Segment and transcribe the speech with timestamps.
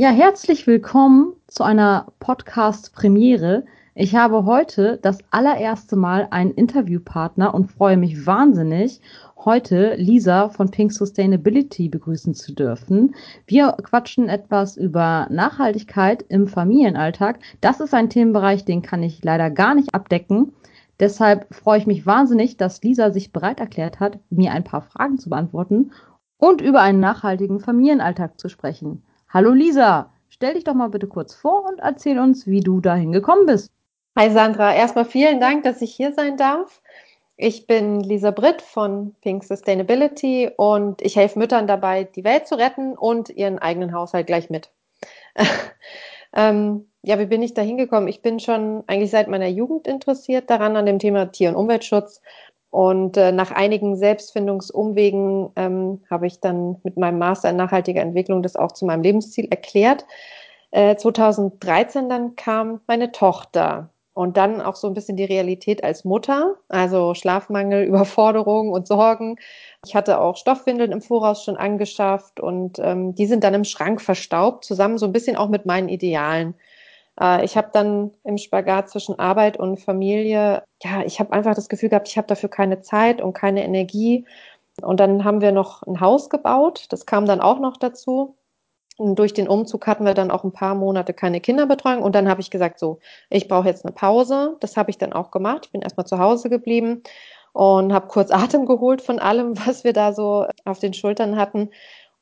[0.00, 3.64] Ja, herzlich willkommen zu einer Podcast-Premiere.
[3.96, 9.00] Ich habe heute das allererste Mal einen Interviewpartner und freue mich wahnsinnig,
[9.44, 13.16] heute Lisa von Pink Sustainability begrüßen zu dürfen.
[13.48, 17.40] Wir quatschen etwas über Nachhaltigkeit im Familienalltag.
[17.60, 20.52] Das ist ein Themenbereich, den kann ich leider gar nicht abdecken.
[21.00, 25.18] Deshalb freue ich mich wahnsinnig, dass Lisa sich bereit erklärt hat, mir ein paar Fragen
[25.18, 25.90] zu beantworten
[26.36, 29.02] und über einen nachhaltigen Familienalltag zu sprechen.
[29.30, 33.12] Hallo Lisa, stell dich doch mal bitte kurz vor und erzähl uns, wie du dahin
[33.12, 33.70] gekommen bist.
[34.16, 36.80] Hi Sandra, erstmal vielen Dank, dass ich hier sein darf.
[37.36, 42.54] Ich bin Lisa Britt von Pink Sustainability und ich helfe Müttern dabei, die Welt zu
[42.54, 44.70] retten und ihren eigenen Haushalt gleich mit.
[46.34, 48.08] ähm, ja, wie bin ich da hingekommen?
[48.08, 52.22] Ich bin schon eigentlich seit meiner Jugend interessiert daran an dem Thema Tier- und Umweltschutz
[52.70, 58.42] und äh, nach einigen Selbstfindungsumwegen ähm, habe ich dann mit meinem Master in nachhaltiger Entwicklung
[58.42, 60.04] das auch zu meinem Lebensziel erklärt.
[60.70, 66.04] Äh, 2013 dann kam meine Tochter und dann auch so ein bisschen die Realität als
[66.04, 69.36] Mutter, also Schlafmangel, Überforderung und Sorgen.
[69.86, 74.02] Ich hatte auch Stoffwindeln im Voraus schon angeschafft und ähm, die sind dann im Schrank
[74.02, 76.54] verstaubt, zusammen so ein bisschen auch mit meinen Idealen.
[77.20, 81.68] Äh, ich habe dann im Spagat zwischen Arbeit und Familie, ja, ich habe einfach das
[81.68, 84.26] Gefühl gehabt, ich habe dafür keine Zeit und keine Energie.
[84.82, 88.36] Und dann haben wir noch ein Haus gebaut, das kam dann auch noch dazu.
[88.96, 92.02] Und durch den Umzug hatten wir dann auch ein paar Monate keine Kinderbetreuung.
[92.02, 92.98] Und dann habe ich gesagt, so,
[93.30, 94.56] ich brauche jetzt eine Pause.
[94.58, 95.66] Das habe ich dann auch gemacht.
[95.66, 97.04] Ich bin erstmal zu Hause geblieben
[97.52, 101.70] und habe kurz Atem geholt von allem, was wir da so auf den Schultern hatten.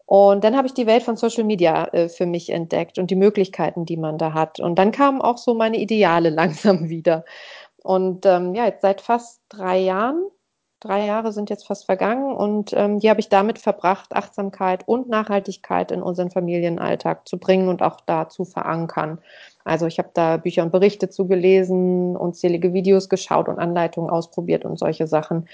[0.07, 3.17] Und dann habe ich die Welt von Social Media äh, für mich entdeckt und die
[3.17, 4.61] Möglichkeiten, die man da hat.
[4.61, 7.25] Und dann kamen auch so meine Ideale langsam wieder.
[7.83, 10.27] Und ähm, ja, jetzt seit fast drei Jahren,
[10.81, 15.09] drei Jahre sind jetzt fast vergangen und ähm, die habe ich damit verbracht, Achtsamkeit und
[15.09, 19.19] Nachhaltigkeit in unseren Familienalltag zu bringen und auch da zu verankern.
[19.65, 24.79] Also ich habe da Bücher und Berichte zugelesen, unzählige Videos geschaut und Anleitungen ausprobiert und
[24.79, 25.49] solche Sachen.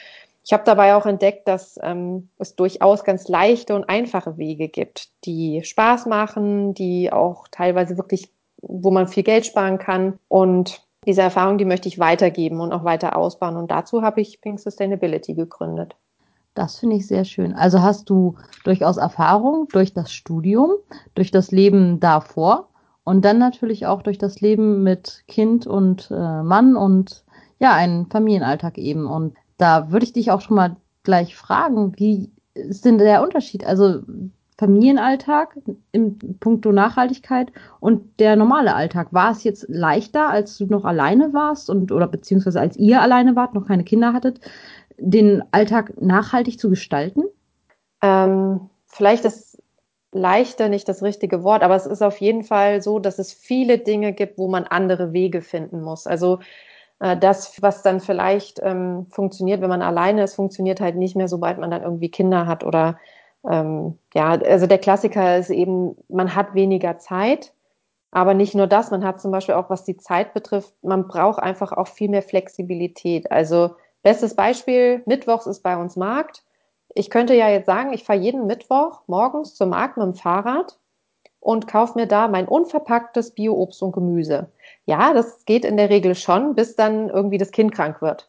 [0.45, 5.11] Ich habe dabei auch entdeckt, dass ähm, es durchaus ganz leichte und einfache Wege gibt,
[5.25, 8.31] die Spaß machen, die auch teilweise wirklich,
[8.61, 10.19] wo man viel Geld sparen kann.
[10.29, 13.57] Und diese Erfahrung, die möchte ich weitergeben und auch weiter ausbauen.
[13.57, 15.97] Und dazu habe ich Pink Sustainability gegründet.
[16.55, 17.55] Das finde ich sehr schön.
[17.55, 20.73] Also hast du durchaus Erfahrung durch das Studium,
[21.15, 22.69] durch das Leben davor
[23.05, 27.25] und dann natürlich auch durch das Leben mit Kind und äh, Mann und
[27.59, 29.07] ja, einen Familienalltag eben.
[29.07, 33.65] Und da würde ich dich auch schon mal gleich fragen, wie ist denn der Unterschied?
[33.65, 34.01] Also
[34.59, 35.57] Familienalltag
[35.93, 39.13] im Punkto Nachhaltigkeit und der normale Alltag.
[39.13, 43.37] War es jetzt leichter, als du noch alleine warst und oder beziehungsweise als ihr alleine
[43.37, 44.41] wart, noch keine Kinder hattet,
[44.99, 47.23] den Alltag nachhaltig zu gestalten?
[48.03, 49.63] Ähm, vielleicht ist
[50.11, 53.79] leichter nicht das richtige Wort, aber es ist auf jeden Fall so, dass es viele
[53.79, 56.07] Dinge gibt, wo man andere Wege finden muss.
[56.09, 56.41] Also
[57.03, 61.59] das, was dann vielleicht ähm, funktioniert, wenn man alleine ist, funktioniert halt nicht mehr, sobald
[61.59, 62.97] man dann irgendwie Kinder hat oder
[63.49, 67.53] ähm, ja, also der Klassiker ist eben, man hat weniger Zeit,
[68.13, 71.43] aber nicht nur das, man hat zum Beispiel auch, was die Zeit betrifft, man braucht
[71.43, 73.33] einfach auch viel mehr Flexibilität.
[73.33, 73.71] Also
[74.03, 76.45] bestes Beispiel, Mittwochs ist bei uns Markt.
[76.95, 80.79] Ich könnte ja jetzt sagen, ich fahre jeden Mittwoch morgens zum Markt mit dem Fahrrad
[81.41, 84.53] und kaufe mir da mein unverpacktes Bio-Obst und Gemüse.
[84.87, 88.29] Ja, das geht in der Regel schon, bis dann irgendwie das Kind krank wird.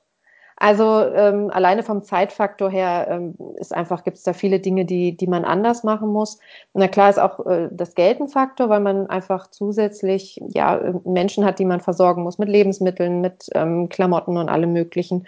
[0.55, 5.17] Also ähm, alleine vom Zeitfaktor her ähm, ist einfach, gibt es da viele Dinge, die,
[5.17, 6.39] die man anders machen muss.
[6.73, 11.43] Na klar ist auch äh, das Geld ein Faktor, weil man einfach zusätzlich ja, Menschen
[11.43, 15.27] hat, die man versorgen muss mit Lebensmitteln, mit ähm, Klamotten und allem Möglichen.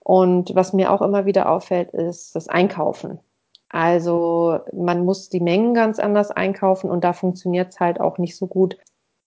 [0.00, 3.18] Und was mir auch immer wieder auffällt, ist das Einkaufen.
[3.70, 8.36] Also man muss die Mengen ganz anders einkaufen und da funktioniert es halt auch nicht
[8.36, 8.78] so gut,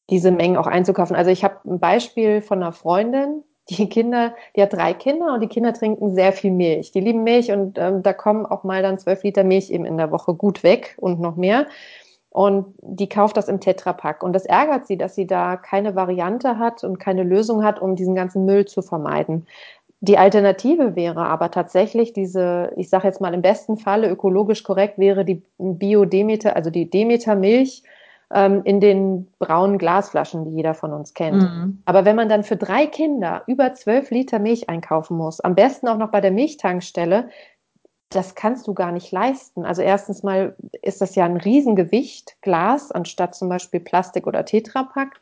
[0.09, 1.15] diese Mengen auch einzukaufen.
[1.15, 5.41] Also ich habe ein Beispiel von einer Freundin, die Kinder, die hat drei Kinder und
[5.41, 6.91] die Kinder trinken sehr viel Milch.
[6.91, 9.97] Die lieben Milch und ähm, da kommen auch mal dann zwölf Liter Milch eben in
[9.97, 11.67] der Woche gut weg und noch mehr.
[12.31, 14.23] Und die kauft das im Tetrapack.
[14.23, 17.95] Und das ärgert sie, dass sie da keine Variante hat und keine Lösung hat, um
[17.95, 19.47] diesen ganzen Müll zu vermeiden.
[20.01, 24.97] Die Alternative wäre aber tatsächlich diese, ich sage jetzt mal im besten Falle ökologisch korrekt,
[24.97, 27.83] wäre die Bio-Demeter, also die Demeter-Milch
[28.31, 31.41] ähm, in den braunen Glasflaschen, die jeder von uns kennt.
[31.41, 31.81] Mhm.
[31.85, 35.87] Aber wenn man dann für drei Kinder über zwölf Liter Milch einkaufen muss, am besten
[35.87, 37.29] auch noch bei der Milchtankstelle,
[38.09, 39.65] das kannst du gar nicht leisten.
[39.65, 45.21] Also erstens mal ist das ja ein Riesengewicht Glas anstatt zum Beispiel Plastik oder Tetrapack.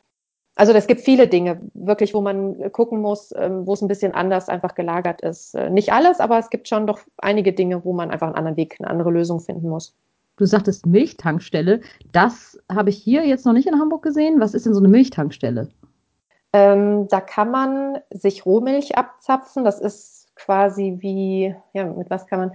[0.54, 4.12] Also es gibt viele Dinge, wirklich, wo man gucken muss, ähm, wo es ein bisschen
[4.12, 5.54] anders einfach gelagert ist.
[5.54, 8.56] Äh, nicht alles, aber es gibt schon doch einige Dinge, wo man einfach einen anderen
[8.56, 9.94] Weg, eine andere Lösung finden muss.
[10.38, 11.80] Du sagtest Milchtankstelle.
[12.12, 14.40] Das habe ich hier jetzt noch nicht in Hamburg gesehen.
[14.40, 15.68] Was ist denn so eine Milchtankstelle?
[16.52, 19.64] Ähm, da kann man sich Rohmilch abzapfen.
[19.64, 22.52] Das ist quasi wie, ja, mit was kann man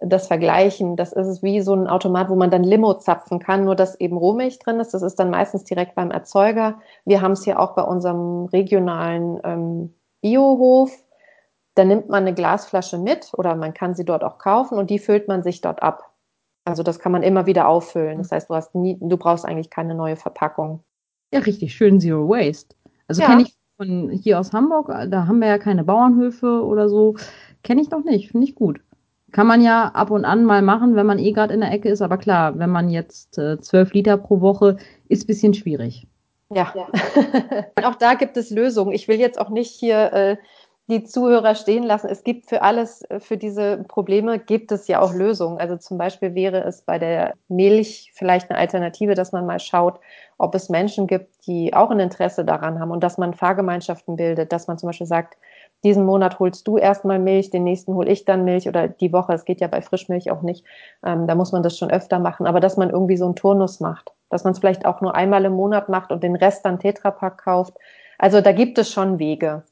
[0.00, 0.96] das vergleichen?
[0.96, 4.16] Das ist wie so ein Automat, wo man dann Limo zapfen kann, nur dass eben
[4.16, 4.94] Rohmilch drin ist.
[4.94, 6.80] Das ist dann meistens direkt beim Erzeuger.
[7.04, 10.96] Wir haben es hier auch bei unserem regionalen ähm, Biohof.
[11.74, 14.98] Da nimmt man eine Glasflasche mit oder man kann sie dort auch kaufen und die
[14.98, 16.10] füllt man sich dort ab.
[16.68, 18.18] Also das kann man immer wieder auffüllen.
[18.18, 20.84] Das heißt, du hast nie, du brauchst eigentlich keine neue Verpackung.
[21.32, 22.76] Ja, richtig schön Zero Waste.
[23.06, 23.28] Also ja.
[23.28, 27.16] kenne ich von hier aus Hamburg, da haben wir ja keine Bauernhöfe oder so.
[27.62, 28.80] Kenne ich noch nicht, finde ich gut.
[29.30, 31.88] Kann man ja ab und an mal machen, wenn man eh gerade in der Ecke
[31.88, 34.76] ist, aber klar, wenn man jetzt äh, zwölf Liter pro Woche,
[35.08, 36.06] ist ein bisschen schwierig.
[36.50, 36.88] Ja, ja.
[37.88, 38.92] auch da gibt es Lösungen.
[38.92, 40.36] Ich will jetzt auch nicht hier äh,
[40.88, 42.08] die Zuhörer stehen lassen.
[42.08, 45.58] Es gibt für alles, äh, für diese Probleme gibt es ja auch Lösungen.
[45.58, 50.00] Also zum Beispiel wäre es bei der Milch vielleicht eine Alternative, dass man mal schaut,
[50.38, 54.52] ob es Menschen gibt, die auch ein Interesse daran haben und dass man Fahrgemeinschaften bildet,
[54.52, 55.36] dass man zum Beispiel sagt,
[55.84, 59.32] diesen Monat holst du erstmal Milch, den nächsten hole ich dann Milch oder die Woche,
[59.34, 60.64] es geht ja bei Frischmilch auch nicht,
[61.04, 63.80] ähm, da muss man das schon öfter machen, aber dass man irgendwie so einen Turnus
[63.80, 66.78] macht, dass man es vielleicht auch nur einmal im Monat macht und den Rest dann
[66.78, 67.74] Tetrapack kauft.
[68.18, 69.64] Also da gibt es schon Wege.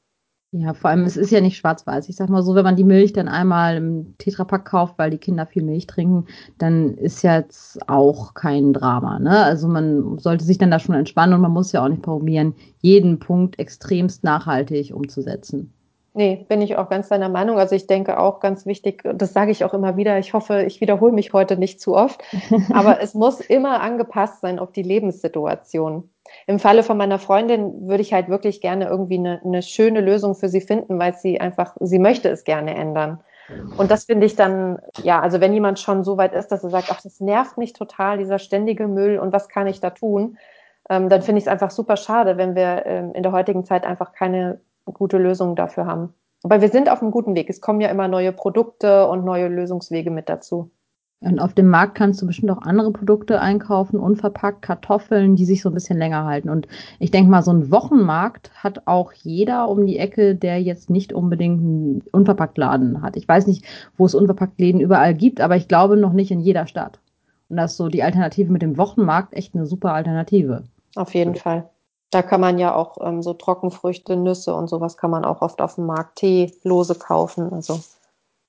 [0.59, 2.09] Ja, vor allem, es ist ja nicht schwarz-weiß.
[2.09, 5.19] Ich sag mal so, wenn man die Milch dann einmal im Tetrapack kauft, weil die
[5.19, 6.27] Kinder viel Milch trinken,
[6.57, 9.19] dann ist jetzt auch kein Drama.
[9.19, 9.39] Ne?
[9.39, 12.55] Also man sollte sich dann da schon entspannen und man muss ja auch nicht probieren,
[12.81, 15.75] jeden Punkt extremst nachhaltig umzusetzen.
[16.17, 17.59] Nee, bin ich auch ganz deiner Meinung.
[17.59, 20.81] Also ich denke auch ganz wichtig, das sage ich auch immer wieder, ich hoffe, ich
[20.81, 22.25] wiederhole mich heute nicht zu oft,
[22.73, 26.09] aber es muss immer angepasst sein auf die Lebenssituation.
[26.47, 30.35] Im Falle von meiner Freundin würde ich halt wirklich gerne irgendwie eine, eine schöne Lösung
[30.35, 33.21] für sie finden, weil sie einfach, sie möchte es gerne ändern.
[33.77, 36.71] Und das finde ich dann, ja, also wenn jemand schon so weit ist, dass er
[36.71, 40.39] sagt, ach, das nervt mich total, dieser ständige Müll und was kann ich da tun,
[40.89, 43.85] ähm, dann finde ich es einfach super schade, wenn wir ähm, in der heutigen Zeit
[43.85, 44.61] einfach keine
[44.93, 46.15] gute Lösungen dafür haben.
[46.43, 47.51] Aber wir sind auf einem guten Weg.
[47.51, 50.71] Es kommen ja immer neue Produkte und neue Lösungswege mit dazu.
[51.21, 55.63] Und auf dem Markt kannst du bestimmt auch andere Produkte einkaufen, unverpackt, Kartoffeln, die sich
[55.63, 56.51] so ein bisschen länger halten.
[56.51, 56.69] Und
[56.99, 61.15] ich denke mal, so ein Wochenmarkt hat auch jeder um die Ecke, der jetzt nicht
[61.15, 63.17] unbedingt einen Unverpacktladen hat.
[63.17, 63.65] Ich weiß nicht,
[63.97, 67.01] wo es Unverpacktläden überall gibt, aber ich glaube noch nicht in jeder Stadt.
[67.49, 70.65] Und das ist so die Alternative mit dem Wochenmarkt echt eine super Alternative.
[70.97, 71.71] Auf jeden Fall.
[72.11, 75.61] Da kann man ja auch ähm, so Trockenfrüchte, Nüsse und sowas kann man auch oft
[75.61, 77.53] auf dem Markt Tee lose kaufen.
[77.53, 77.81] Also.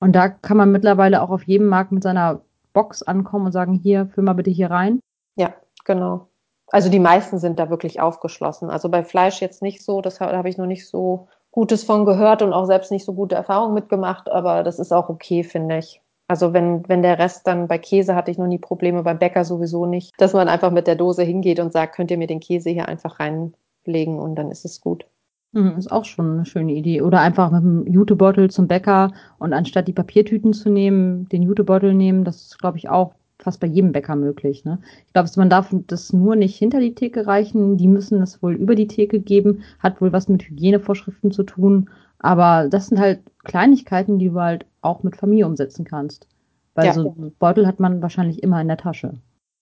[0.00, 2.40] Und da kann man mittlerweile auch auf jedem Markt mit seiner
[2.72, 5.00] Box ankommen und sagen, hier, füll mal bitte hier rein.
[5.36, 6.28] Ja, genau.
[6.70, 8.70] Also die meisten sind da wirklich aufgeschlossen.
[8.70, 12.04] Also bei Fleisch jetzt nicht so, das da habe ich noch nicht so Gutes von
[12.04, 15.78] gehört und auch selbst nicht so gute Erfahrungen mitgemacht, aber das ist auch okay, finde
[15.78, 16.02] ich.
[16.28, 19.44] Also wenn, wenn der Rest dann bei Käse hatte ich noch nie Probleme, beim Bäcker
[19.44, 22.40] sowieso nicht, dass man einfach mit der Dose hingeht und sagt, könnt ihr mir den
[22.40, 25.06] Käse hier einfach reinlegen und dann ist es gut.
[25.52, 27.00] Mhm, ist auch schon eine schöne Idee.
[27.00, 31.94] Oder einfach mit dem Jutebeutel zum Bäcker und anstatt die Papiertüten zu nehmen, den Jutebeutel
[31.94, 32.24] nehmen.
[32.24, 34.66] Das ist, glaube ich, auch fast bei jedem Bäcker möglich.
[34.66, 34.78] Ne?
[35.06, 37.78] Ich glaube, man darf das nur nicht hinter die Theke reichen.
[37.78, 39.62] Die müssen das wohl über die Theke geben.
[39.78, 41.88] Hat wohl was mit Hygienevorschriften zu tun.
[42.18, 46.28] Aber das sind halt Kleinigkeiten, die du halt auch mit Familie umsetzen kannst.
[46.74, 46.92] Weil ja.
[46.92, 49.14] so einen Beutel hat man wahrscheinlich immer in der Tasche.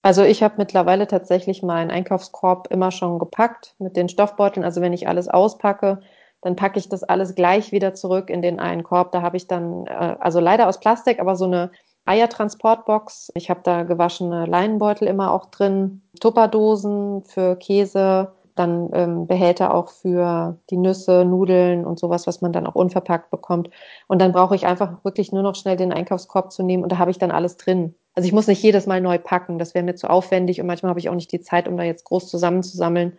[0.02, 4.64] Also ich habe mittlerweile tatsächlich meinen Einkaufskorb immer schon gepackt mit den Stoffbeuteln.
[4.64, 6.00] Also wenn ich alles auspacke,
[6.42, 9.10] dann packe ich das alles gleich wieder zurück in den einen Korb.
[9.12, 11.70] Da habe ich dann, äh, also leider aus Plastik, aber so eine
[12.04, 13.32] Eiertransportbox.
[13.34, 19.90] Ich habe da gewaschene Leinenbeutel immer auch drin, Tupperdosen für Käse, dann ähm, Behälter auch
[19.90, 23.70] für die Nüsse, Nudeln und sowas, was man dann auch unverpackt bekommt.
[24.08, 26.98] Und dann brauche ich einfach wirklich nur noch schnell den Einkaufskorb zu nehmen und da
[26.98, 27.94] habe ich dann alles drin.
[28.14, 30.90] Also ich muss nicht jedes Mal neu packen, das wäre mir zu aufwendig und manchmal
[30.90, 33.18] habe ich auch nicht die Zeit, um da jetzt groß zusammenzusammeln.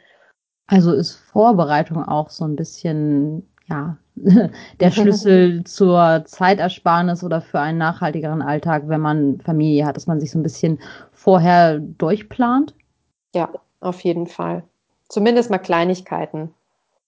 [0.67, 3.97] Also ist Vorbereitung auch so ein bisschen, ja,
[4.79, 10.19] der Schlüssel zur Zeitersparnis oder für einen nachhaltigeren Alltag, wenn man Familie hat, dass man
[10.19, 10.79] sich so ein bisschen
[11.11, 12.73] vorher durchplant?
[13.35, 14.63] Ja, auf jeden Fall.
[15.09, 16.53] Zumindest mal Kleinigkeiten.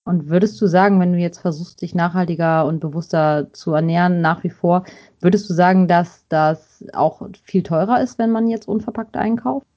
[0.06, 4.44] Und würdest du sagen, wenn du jetzt versuchst, dich nachhaltiger und bewusster zu ernähren, nach
[4.44, 4.86] wie vor,
[5.20, 9.68] würdest du sagen, dass das auch viel teurer ist, wenn man jetzt unverpackt einkauft?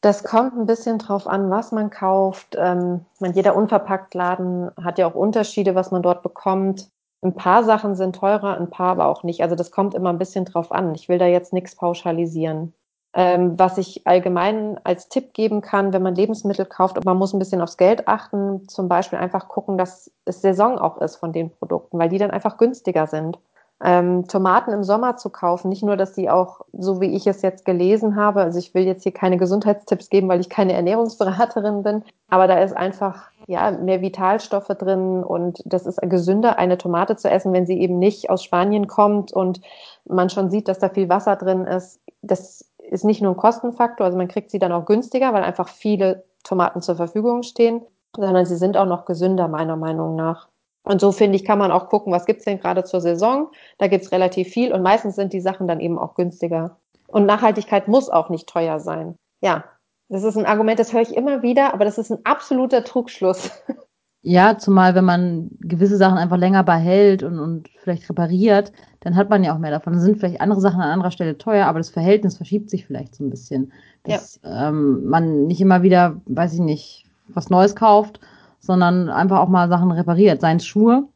[0.00, 2.54] Das kommt ein bisschen drauf an, was man kauft.
[2.58, 6.88] Ähm, jeder Unverpacktladen hat ja auch Unterschiede, was man dort bekommt.
[7.20, 9.42] Ein paar Sachen sind teurer, ein paar aber auch nicht.
[9.42, 10.94] Also das kommt immer ein bisschen drauf an.
[10.94, 12.74] Ich will da jetzt nichts pauschalisieren.
[13.14, 17.38] Ähm, was ich allgemein als Tipp geben kann, wenn man Lebensmittel kauft, man muss ein
[17.38, 21.50] bisschen aufs Geld achten, zum Beispiel einfach gucken, dass es Saison auch ist von den
[21.50, 23.38] Produkten, weil die dann einfach günstiger sind.
[23.82, 25.68] ähm, Tomaten im Sommer zu kaufen.
[25.68, 28.84] Nicht nur, dass sie auch, so wie ich es jetzt gelesen habe, also ich will
[28.84, 33.70] jetzt hier keine Gesundheitstipps geben, weil ich keine Ernährungsberaterin bin, aber da ist einfach ja
[33.70, 38.30] mehr Vitalstoffe drin und das ist gesünder, eine Tomate zu essen, wenn sie eben nicht
[38.30, 39.60] aus Spanien kommt und
[40.04, 42.00] man schon sieht, dass da viel Wasser drin ist.
[42.22, 45.68] Das ist nicht nur ein Kostenfaktor, also man kriegt sie dann auch günstiger, weil einfach
[45.68, 47.82] viele Tomaten zur Verfügung stehen,
[48.16, 50.48] sondern sie sind auch noch gesünder, meiner Meinung nach.
[50.82, 53.50] Und so finde ich, kann man auch gucken, was gibt's denn gerade zur Saison.
[53.76, 56.78] Da gibt's relativ viel und meistens sind die Sachen dann eben auch günstiger.
[57.06, 59.16] Und Nachhaltigkeit muss auch nicht teuer sein.
[59.40, 59.64] Ja,
[60.08, 63.50] das ist ein Argument, das höre ich immer wieder, aber das ist ein absoluter Trugschluss.
[64.22, 69.30] Ja, zumal wenn man gewisse Sachen einfach länger behält und, und vielleicht repariert, dann hat
[69.30, 69.92] man ja auch mehr davon.
[69.92, 73.14] Dann sind vielleicht andere Sachen an anderer Stelle teuer, aber das Verhältnis verschiebt sich vielleicht
[73.14, 73.72] so ein bisschen.
[74.02, 74.68] Dass ja.
[74.68, 78.18] ähm, man nicht immer wieder, weiß ich nicht, was Neues kauft,
[78.58, 80.40] sondern einfach auch mal Sachen repariert.
[80.40, 81.06] Seien es Schuhe.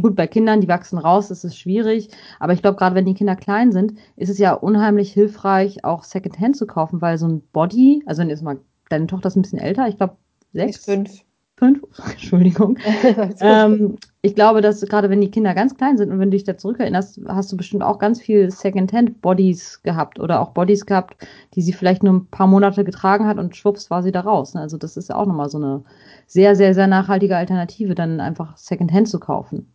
[0.00, 2.10] Gut, bei Kindern, die wachsen raus, ist es schwierig.
[2.40, 6.04] Aber ich glaube, gerade wenn die Kinder klein sind, ist es ja unheimlich hilfreich, auch
[6.04, 8.58] Secondhand zu kaufen, weil so ein Body, also wenn jetzt mal,
[8.90, 10.16] deine Tochter ist ein bisschen älter, ich glaube
[10.52, 10.84] sechs.
[10.84, 11.24] Fünf
[11.56, 12.78] fünf, Entschuldigung.
[13.40, 16.44] ähm, ich glaube, dass gerade wenn die Kinder ganz klein sind und wenn du dich
[16.44, 21.16] da zurückerinnerst, hast du bestimmt auch ganz viel Secondhand-Bodies gehabt oder auch Bodies gehabt,
[21.54, 24.54] die sie vielleicht nur ein paar Monate getragen hat und schwupps war sie da raus.
[24.54, 24.60] Ne?
[24.60, 25.84] Also das ist ja auch nochmal so eine
[26.26, 29.72] sehr, sehr, sehr nachhaltige Alternative, dann einfach Secondhand zu kaufen.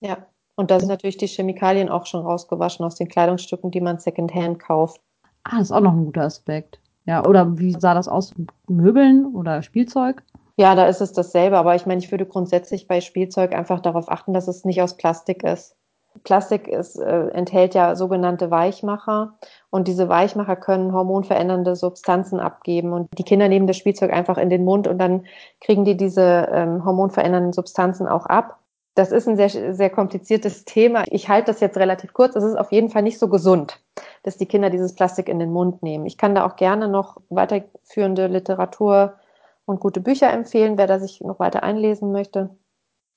[0.00, 3.98] Ja, und da sind natürlich die Chemikalien auch schon rausgewaschen aus den Kleidungsstücken, die man
[3.98, 5.00] Secondhand kauft.
[5.44, 6.80] Ah, das ist auch noch ein guter Aspekt.
[7.04, 8.34] Ja, oder wie sah das aus?
[8.68, 10.22] Möbeln oder Spielzeug?
[10.58, 14.10] Ja, da ist es dasselbe, aber ich meine, ich würde grundsätzlich bei Spielzeug einfach darauf
[14.10, 15.76] achten, dass es nicht aus Plastik ist.
[16.24, 19.34] Plastik ist, äh, enthält ja sogenannte Weichmacher
[19.68, 24.48] und diese Weichmacher können hormonverändernde Substanzen abgeben und die Kinder nehmen das Spielzeug einfach in
[24.48, 25.26] den Mund und dann
[25.60, 28.60] kriegen die diese ähm, hormonverändernden Substanzen auch ab.
[28.94, 31.04] Das ist ein sehr, sehr kompliziertes Thema.
[31.08, 32.34] Ich halte das jetzt relativ kurz.
[32.34, 33.78] Es ist auf jeden Fall nicht so gesund,
[34.22, 36.06] dass die Kinder dieses Plastik in den Mund nehmen.
[36.06, 39.18] Ich kann da auch gerne noch weiterführende Literatur
[39.66, 42.50] und gute Bücher empfehlen, wer da sich noch weiter einlesen möchte.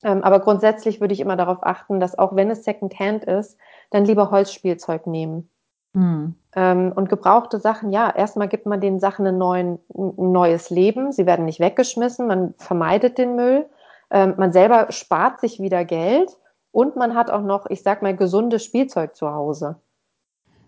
[0.04, 3.58] Ähm, aber grundsätzlich würde ich immer darauf achten, dass auch wenn es Secondhand ist,
[3.92, 5.50] dann lieber Holzspielzeug nehmen.
[5.94, 6.36] Hm.
[6.56, 11.12] Ähm, und gebrauchte Sachen, ja, erstmal gibt man den Sachen ein, neuen, ein neues Leben.
[11.12, 13.70] Sie werden nicht weggeschmissen, man vermeidet den Müll.
[14.12, 16.38] Ähm, man selber spart sich wieder Geld
[16.72, 19.78] und man hat auch noch, ich sag mal, gesundes Spielzeug zu Hause.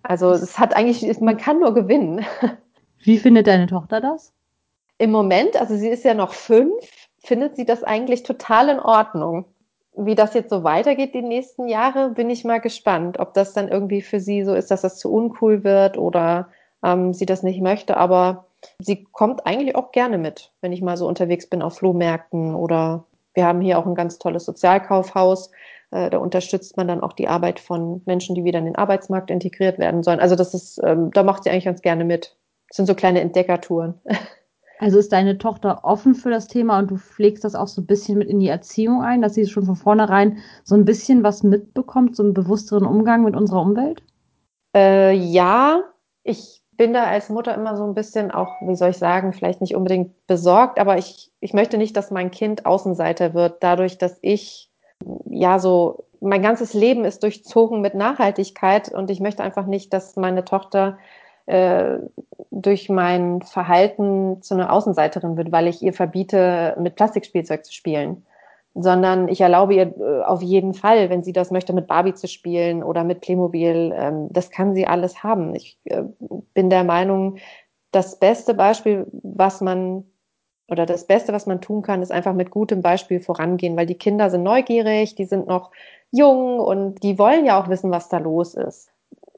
[0.04, 2.26] Also es hat eigentlich, man kann nur gewinnen.
[3.00, 4.34] Wie findet deine Tochter das?
[5.02, 6.86] Im Moment, also sie ist ja noch fünf,
[7.18, 9.46] findet sie das eigentlich total in Ordnung.
[9.98, 13.68] Wie das jetzt so weitergeht die nächsten Jahre, bin ich mal gespannt, ob das dann
[13.68, 16.50] irgendwie für sie so ist, dass das zu uncool wird oder
[16.84, 17.98] ähm, sie das nicht möchte.
[17.98, 18.46] Aber
[18.80, 23.04] sie kommt eigentlich auch gerne mit, wenn ich mal so unterwegs bin auf Flohmärkten oder
[23.34, 25.50] wir haben hier auch ein ganz tolles Sozialkaufhaus.
[25.90, 29.32] Äh, da unterstützt man dann auch die Arbeit von Menschen, die wieder in den Arbeitsmarkt
[29.32, 30.20] integriert werden sollen.
[30.20, 32.38] Also das ist, ähm, da macht sie eigentlich ganz gerne mit.
[32.70, 34.00] Das sind so kleine Entdeckertouren.
[34.82, 37.86] Also ist deine Tochter offen für das Thema und du pflegst das auch so ein
[37.86, 41.44] bisschen mit in die Erziehung ein, dass sie schon von vornherein so ein bisschen was
[41.44, 44.02] mitbekommt, so einen bewussteren Umgang mit unserer Umwelt?
[44.76, 45.82] Äh, ja,
[46.24, 49.62] ich bin da als Mutter immer so ein bisschen auch, wie soll ich sagen, vielleicht
[49.62, 54.18] nicht unbedingt besorgt, aber ich, ich möchte nicht, dass mein Kind Außenseiter wird, dadurch, dass
[54.24, 54.72] ich
[55.30, 60.16] ja so, mein ganzes Leben ist durchzogen mit Nachhaltigkeit und ich möchte einfach nicht, dass
[60.16, 60.98] meine Tochter
[61.46, 62.00] äh,
[62.52, 68.26] durch mein Verhalten zu einer Außenseiterin wird, weil ich ihr verbiete, mit Plastikspielzeug zu spielen.
[68.74, 72.28] Sondern ich erlaube ihr äh, auf jeden Fall, wenn sie das möchte, mit Barbie zu
[72.28, 73.94] spielen oder mit Playmobil.
[73.96, 75.56] Ähm, das kann sie alles haben.
[75.56, 76.04] Ich äh,
[76.54, 77.38] bin der Meinung,
[77.92, 80.06] das beste Beispiel, was man
[80.70, 83.98] oder das Beste, was man tun kann, ist einfach mit gutem Beispiel vorangehen, weil die
[83.98, 85.72] Kinder sind neugierig, die sind noch
[86.12, 88.91] jung und die wollen ja auch wissen, was da los ist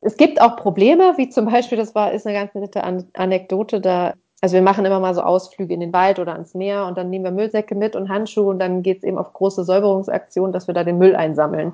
[0.03, 3.81] es gibt auch Probleme, wie zum Beispiel, das war, ist eine ganz nette An Anekdote
[3.81, 4.13] da.
[4.41, 7.09] Also wir machen immer mal so Ausflüge in den Wald oder ans Meer und dann
[7.09, 10.67] nehmen wir Müllsäcke mit und Handschuhe und dann geht es eben auf große Säuberungsaktionen, dass
[10.67, 11.73] wir da den Müll einsammeln.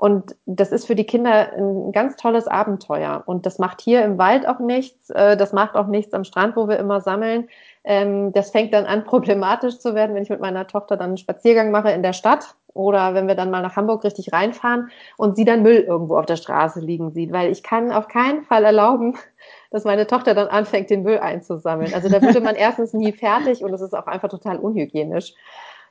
[0.00, 3.22] Und das ist für die Kinder ein ganz tolles Abenteuer.
[3.26, 5.10] Und das macht hier im Wald auch nichts.
[5.10, 7.48] Äh, das macht auch nichts am Strand, wo wir immer sammeln.
[7.84, 11.16] Ähm, das fängt dann an, problematisch zu werden, wenn ich mit meiner Tochter dann einen
[11.18, 15.36] Spaziergang mache in der Stadt oder wenn wir dann mal nach Hamburg richtig reinfahren und
[15.36, 18.64] sie dann Müll irgendwo auf der Straße liegen sieht, weil ich kann auf keinen Fall
[18.64, 19.16] erlauben,
[19.70, 21.94] dass meine Tochter dann anfängt, den Müll einzusammeln.
[21.94, 25.34] Also da würde man erstens nie fertig und es ist auch einfach total unhygienisch.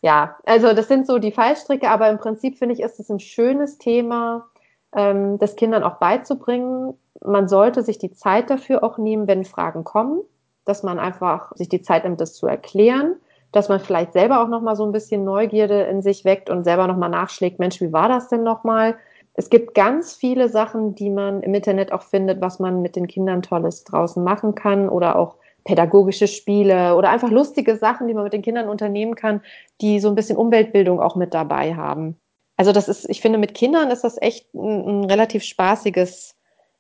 [0.01, 3.19] Ja, also das sind so die Fallstricke, aber im Prinzip finde ich, ist es ein
[3.19, 4.47] schönes Thema,
[4.95, 6.93] ähm, das Kindern auch beizubringen.
[7.21, 10.21] Man sollte sich die Zeit dafür auch nehmen, wenn Fragen kommen,
[10.63, 13.17] dass man einfach sich die Zeit nimmt, das zu erklären
[13.51, 16.63] dass man vielleicht selber auch noch mal so ein bisschen Neugierde in sich weckt und
[16.63, 18.95] selber noch mal nachschlägt, Mensch, wie war das denn noch mal?
[19.33, 23.07] Es gibt ganz viele Sachen, die man im Internet auch findet, was man mit den
[23.07, 28.23] Kindern Tolles draußen machen kann oder auch pädagogische Spiele oder einfach lustige Sachen, die man
[28.23, 29.41] mit den Kindern unternehmen kann,
[29.81, 32.17] die so ein bisschen Umweltbildung auch mit dabei haben.
[32.57, 36.35] Also das ist, ich finde, mit Kindern ist das echt ein, ein relativ spaßiges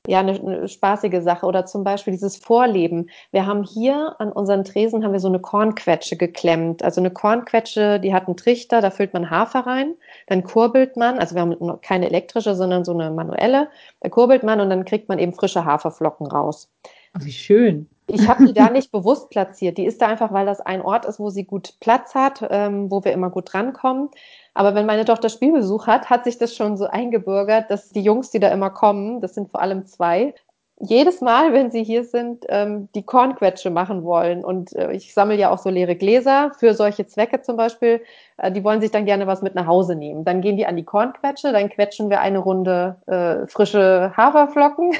[0.07, 1.45] ja eine, eine spaßige Sache.
[1.45, 3.09] Oder zum Beispiel dieses Vorleben.
[3.31, 6.83] Wir haben hier an unseren Tresen haben wir so eine Kornquetsche geklemmt.
[6.83, 9.95] Also eine Kornquetsche, die hat einen Trichter, da füllt man Hafer rein,
[10.27, 13.69] dann kurbelt man, also wir haben keine elektrische, sondern so eine manuelle,
[14.01, 16.69] da kurbelt man und dann kriegt man eben frische Haferflocken raus.
[17.13, 17.89] Ach, wie schön.
[18.07, 19.77] Ich habe die da nicht bewusst platziert.
[19.77, 22.89] Die ist da einfach, weil das ein Ort ist, wo sie gut Platz hat, ähm,
[22.91, 24.09] wo wir immer gut drankommen.
[24.53, 28.31] Aber wenn meine Tochter Spielbesuch hat, hat sich das schon so eingebürgert, dass die Jungs,
[28.31, 30.33] die da immer kommen, das sind vor allem zwei,
[30.81, 34.45] jedes Mal, wenn sie hier sind, ähm, die Kornquetsche machen wollen.
[34.45, 38.01] Und äh, ich sammle ja auch so leere Gläser für solche Zwecke zum Beispiel.
[38.37, 40.23] Äh, die wollen sich dann gerne was mit nach Hause nehmen.
[40.23, 44.95] Dann gehen die an die Kornquetsche, dann quetschen wir eine Runde äh, frische Haferflocken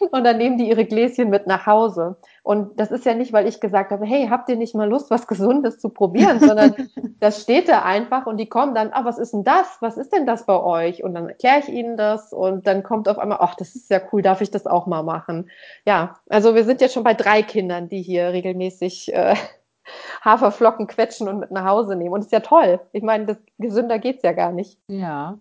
[0.10, 2.16] und dann nehmen die ihre Gläschen mit nach Hause.
[2.48, 5.10] Und das ist ja nicht, weil ich gesagt habe, hey, habt ihr nicht mal Lust,
[5.10, 6.74] was Gesundes zu probieren, sondern
[7.20, 9.76] das steht da einfach und die kommen dann, ah, was ist denn das?
[9.80, 11.04] Was ist denn das bei euch?
[11.04, 14.00] Und dann erkläre ich ihnen das und dann kommt auf einmal, ach, das ist ja
[14.10, 15.50] cool, darf ich das auch mal machen?
[15.84, 19.34] Ja, also wir sind jetzt schon bei drei Kindern, die hier regelmäßig äh,
[20.24, 22.14] Haferflocken quetschen und mit nach Hause nehmen.
[22.14, 22.80] Und das ist ja toll.
[22.92, 24.78] Ich meine, das, gesünder geht's ja gar nicht.
[24.88, 25.38] Ja,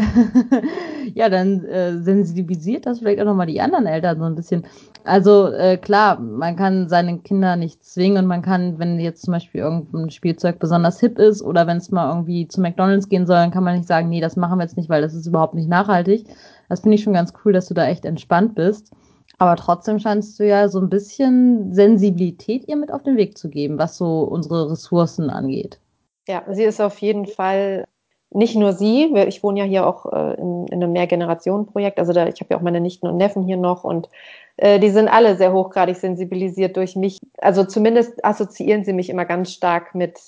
[1.14, 4.66] ja, dann äh, sensibilisiert das vielleicht auch nochmal die anderen Eltern so ein bisschen.
[5.04, 9.32] Also äh, klar, man kann seine Kinder nicht zwingen und man kann, wenn jetzt zum
[9.32, 13.36] Beispiel irgendein Spielzeug besonders hip ist oder wenn es mal irgendwie zu McDonalds gehen soll,
[13.36, 15.54] dann kann man nicht sagen, nee, das machen wir jetzt nicht, weil das ist überhaupt
[15.54, 16.24] nicht nachhaltig.
[16.68, 18.92] Das finde ich schon ganz cool, dass du da echt entspannt bist.
[19.38, 23.48] Aber trotzdem scheinst du ja so ein bisschen Sensibilität ihr mit auf den Weg zu
[23.48, 25.80] geben, was so unsere Ressourcen angeht.
[26.28, 27.86] Ja, sie ist auf jeden Fall
[28.32, 32.26] nicht nur sie, ich wohne ja hier auch äh, in, in einem Mehrgenerationenprojekt, also da,
[32.26, 34.08] ich habe ja auch meine Nichten und Neffen hier noch und
[34.56, 37.18] äh, die sind alle sehr hochgradig sensibilisiert durch mich.
[37.38, 40.18] Also zumindest assoziieren sie mich immer ganz stark mit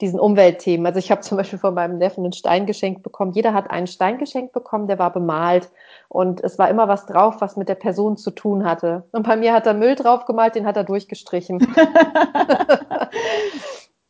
[0.00, 0.86] diesen Umweltthemen.
[0.86, 3.32] Also ich habe zum Beispiel von meinem Neffen einen Stein geschenkt bekommen.
[3.32, 5.70] Jeder hat einen Stein geschenkt bekommen, der war bemalt
[6.08, 9.04] und es war immer was drauf, was mit der Person zu tun hatte.
[9.12, 11.60] Und bei mir hat er Müll drauf gemalt, den hat er durchgestrichen.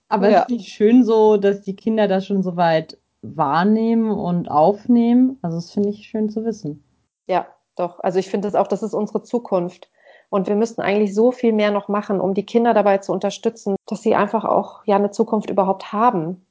[0.08, 0.38] Aber ja.
[0.38, 5.38] es ist nicht schön so, dass die Kinder da schon so weit wahrnehmen und aufnehmen.
[5.42, 6.82] Also das finde ich schön zu wissen.
[7.26, 8.00] Ja, doch.
[8.00, 9.90] Also ich finde das auch, das ist unsere Zukunft.
[10.30, 13.76] Und wir müssten eigentlich so viel mehr noch machen, um die Kinder dabei zu unterstützen,
[13.86, 16.44] dass sie einfach auch ja eine Zukunft überhaupt haben.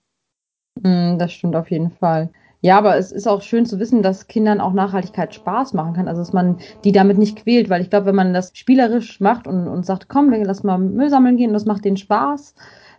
[0.82, 2.30] Mm, das stimmt auf jeden Fall.
[2.62, 6.08] Ja, aber es ist auch schön zu wissen, dass Kindern auch Nachhaltigkeit Spaß machen kann.
[6.08, 9.48] Also dass man die damit nicht quält, weil ich glaube, wenn man das spielerisch macht
[9.48, 12.56] und, und sagt, komm, wir lass mal Müll sammeln gehen und das macht denen Spaß,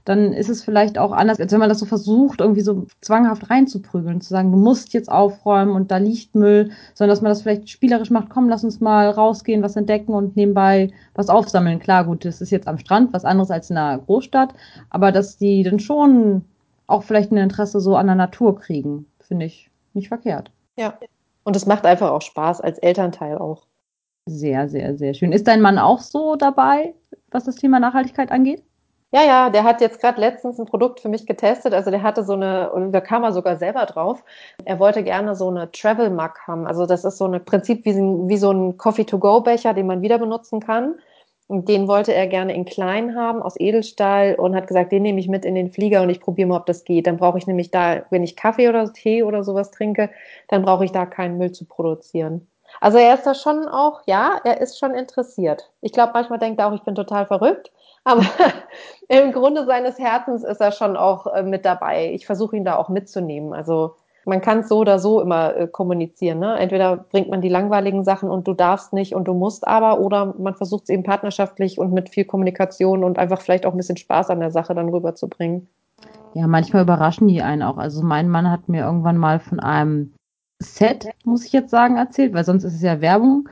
[0.09, 3.51] dann ist es vielleicht auch anders, als wenn man das so versucht, irgendwie so zwanghaft
[3.51, 7.43] reinzuprügeln, zu sagen, du musst jetzt aufräumen und da liegt Müll, sondern dass man das
[7.43, 11.79] vielleicht spielerisch macht, komm, lass uns mal rausgehen, was entdecken und nebenbei was aufsammeln.
[11.79, 14.55] Klar, gut, das ist jetzt am Strand, was anderes als in einer Großstadt,
[14.89, 16.43] aber dass die dann schon
[16.87, 20.51] auch vielleicht ein Interesse so an der Natur kriegen, finde ich nicht verkehrt.
[20.79, 20.99] Ja.
[21.45, 23.67] Und es macht einfach auch Spaß als Elternteil auch.
[24.25, 25.33] Sehr, sehr, sehr schön.
[25.33, 26.95] Ist dein Mann auch so dabei,
[27.31, 28.63] was das Thema Nachhaltigkeit angeht?
[29.11, 31.73] Ja, ja, der hat jetzt gerade letztens ein Produkt für mich getestet.
[31.73, 34.23] Also der hatte so eine, und da kam er sogar selber drauf.
[34.67, 36.67] Er wollte gerne so eine Travel Mug haben.
[36.67, 40.61] Also das ist so ein Prinzip wie, wie so ein Coffee-to-go-Becher, den man wieder benutzen
[40.61, 40.97] kann.
[41.47, 45.19] Und den wollte er gerne in klein haben, aus Edelstahl und hat gesagt, den nehme
[45.21, 47.07] ich mit in den Flieger und ich probiere mal, ob das geht.
[47.07, 50.11] Dann brauche ich nämlich da, wenn ich Kaffee oder Tee oder sowas trinke,
[50.49, 52.47] dann brauche ich da keinen Müll zu produzieren.
[52.81, 55.71] Also er ist da schon auch, ja, er ist schon interessiert.
[55.81, 57.73] Ich glaube, manchmal denkt er auch, ich bin total verrückt.
[58.05, 58.23] Aber
[59.09, 62.13] im Grunde seines Herzens ist er schon auch äh, mit dabei.
[62.13, 63.53] Ich versuche ihn da auch mitzunehmen.
[63.53, 63.95] Also
[64.29, 66.39] man kann es so oder so immer äh, kommunizieren.
[66.39, 66.59] Ne?
[66.59, 70.35] Entweder bringt man die langweiligen Sachen und du darfst nicht und du musst aber, oder
[70.39, 73.97] man versucht es eben partnerschaftlich und mit viel Kommunikation und einfach vielleicht auch ein bisschen
[73.97, 75.67] Spaß an der Sache dann rüberzubringen.
[76.35, 77.79] Ja, manchmal überraschen die einen auch.
[77.79, 80.13] Also mein Mann hat mir irgendwann mal von einem
[80.61, 83.49] Set, muss ich jetzt sagen, erzählt, weil sonst ist es ja Werbung.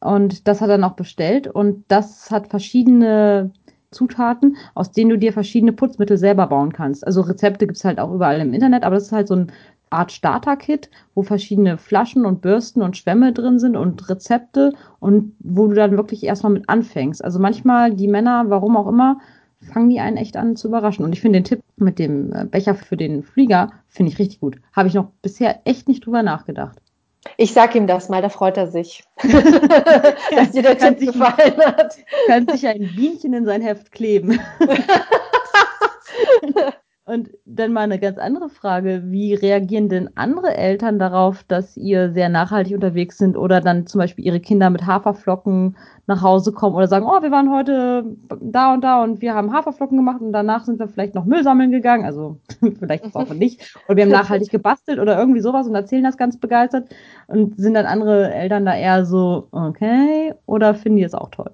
[0.00, 3.52] Und das hat er noch bestellt und das hat verschiedene
[3.96, 7.06] Zutaten, aus denen du dir verschiedene Putzmittel selber bauen kannst.
[7.06, 9.46] Also Rezepte gibt es halt auch überall im Internet, aber das ist halt so eine
[9.90, 15.68] Art Starter-Kit, wo verschiedene Flaschen und Bürsten und Schwämme drin sind und Rezepte und wo
[15.68, 17.24] du dann wirklich erstmal mit anfängst.
[17.24, 19.18] Also manchmal die Männer, warum auch immer,
[19.60, 21.04] fangen die einen echt an zu überraschen.
[21.04, 24.40] Und ich finde den Tipp mit dem äh, Becher für den Flieger, finde ich richtig
[24.40, 24.56] gut.
[24.72, 26.80] Habe ich noch bisher echt nicht drüber nachgedacht.
[27.36, 31.96] Ich sag ihm das mal, da freut er sich, dass dir der Tipp gefallen hat.
[32.26, 34.40] Kann sich ein Bienchen in sein Heft kleben.
[37.08, 39.00] Und dann mal eine ganz andere Frage.
[39.06, 44.00] Wie reagieren denn andere Eltern darauf, dass ihr sehr nachhaltig unterwegs sind oder dann zum
[44.00, 45.76] Beispiel ihre Kinder mit Haferflocken
[46.08, 49.52] nach Hause kommen oder sagen, oh, wir waren heute da und da und wir haben
[49.52, 52.04] Haferflocken gemacht und danach sind wir vielleicht noch Müll sammeln gegangen.
[52.04, 52.38] Also
[52.80, 53.76] vielleicht auch nicht.
[53.86, 56.88] Oder wir haben nachhaltig gebastelt oder irgendwie sowas und erzählen das ganz begeistert.
[57.28, 61.52] Und sind dann andere Eltern da eher so, okay, oder finden die es auch toll?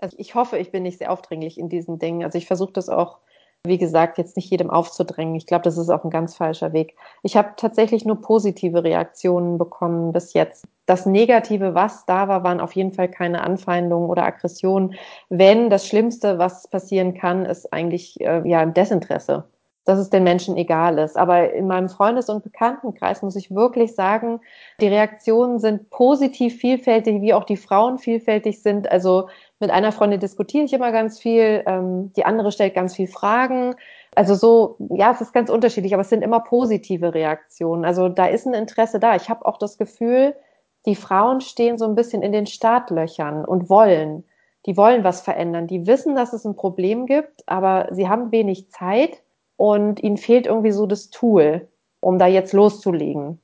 [0.00, 2.22] Also ich hoffe, ich bin nicht sehr aufdringlich in diesen Dingen.
[2.22, 3.18] Also ich versuche das auch
[3.66, 5.34] wie gesagt, jetzt nicht jedem aufzudrängen.
[5.34, 6.96] Ich glaube, das ist auch ein ganz falscher Weg.
[7.22, 10.66] Ich habe tatsächlich nur positive Reaktionen bekommen bis jetzt.
[10.86, 14.94] Das Negative, was da war, waren auf jeden Fall keine Anfeindungen oder Aggressionen.
[15.28, 19.44] Wenn das Schlimmste, was passieren kann, ist eigentlich äh, ja Desinteresse
[19.88, 21.16] dass es den Menschen egal ist.
[21.16, 24.40] Aber in meinem Freundes- und Bekanntenkreis muss ich wirklich sagen,
[24.82, 28.92] die Reaktionen sind positiv vielfältig, wie auch die Frauen vielfältig sind.
[28.92, 33.06] Also mit einer Freundin diskutiere ich immer ganz viel, ähm, die andere stellt ganz viel
[33.06, 33.76] Fragen.
[34.14, 37.86] Also so, ja, es ist ganz unterschiedlich, aber es sind immer positive Reaktionen.
[37.86, 39.16] Also da ist ein Interesse da.
[39.16, 40.34] Ich habe auch das Gefühl,
[40.84, 44.24] die Frauen stehen so ein bisschen in den Startlöchern und wollen.
[44.66, 45.66] Die wollen was verändern.
[45.66, 49.22] Die wissen, dass es ein Problem gibt, aber sie haben wenig Zeit
[49.58, 51.68] und ihnen fehlt irgendwie so das Tool,
[52.00, 53.38] um da jetzt loszulegen.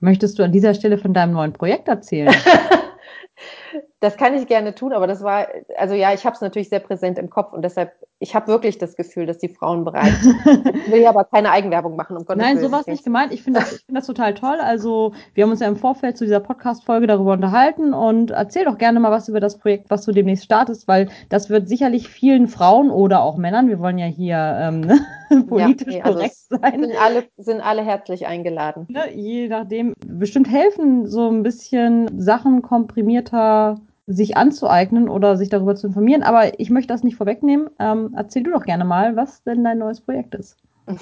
[0.00, 2.34] Möchtest du an dieser Stelle von deinem neuen Projekt erzählen?
[4.02, 5.46] das kann ich gerne tun, aber das war,
[5.78, 8.76] also ja, ich habe es natürlich sehr präsent im Kopf und deshalb, ich habe wirklich
[8.76, 10.36] das Gefühl, dass die Frauen bereit sind.
[10.74, 12.16] Ich will ja aber keine Eigenwerbung machen.
[12.16, 13.32] Um Nein, so war es nicht gemeint.
[13.32, 14.58] Ich finde das, find das total toll.
[14.60, 18.76] Also wir haben uns ja im Vorfeld zu dieser Podcast-Folge darüber unterhalten und erzähl doch
[18.76, 22.48] gerne mal was über das Projekt, was du demnächst startest, weil das wird sicherlich vielen
[22.48, 25.00] Frauen oder auch Männern, wir wollen ja hier ähm, ne,
[25.48, 26.82] politisch ja, nee, also korrekt sein.
[26.82, 28.88] Sind alle, sind alle herzlich eingeladen.
[28.90, 35.74] Ne, je nachdem, bestimmt helfen so ein bisschen Sachen komprimierter sich anzueignen oder sich darüber
[35.74, 36.22] zu informieren.
[36.22, 37.70] Aber ich möchte das nicht vorwegnehmen.
[37.78, 40.56] Ähm, erzähl du doch gerne mal, was denn dein neues Projekt ist.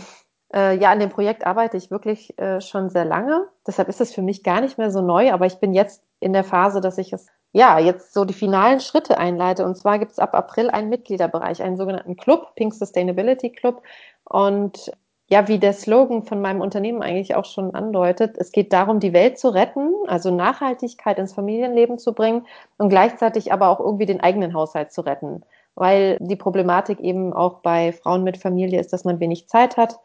[0.53, 3.47] Äh, ja, an dem Projekt arbeite ich wirklich äh, schon sehr lange.
[3.67, 6.33] Deshalb ist es für mich gar nicht mehr so neu, aber ich bin jetzt in
[6.33, 9.65] der Phase, dass ich es ja jetzt so die finalen Schritte einleite.
[9.65, 13.83] Und zwar gibt es ab April einen Mitgliederbereich, einen sogenannten Club, Pink Sustainability Club.
[14.25, 14.91] Und
[15.31, 19.13] ja, wie der Slogan von meinem Unternehmen eigentlich auch schon andeutet, es geht darum, die
[19.13, 22.47] Welt zu retten, also Nachhaltigkeit ins Familienleben zu bringen
[22.79, 25.43] und gleichzeitig aber auch irgendwie den eigenen Haushalt zu retten.
[25.77, 30.01] Weil die Problematik eben auch bei Frauen mit Familie ist, dass man wenig Zeit hat,